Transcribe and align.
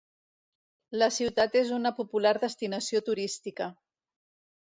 La 1.01 1.09
ciutat 1.17 1.57
és 1.61 1.69
una 1.75 1.91
popular 1.99 2.33
destinació 2.45 3.01
turística. 3.11 3.67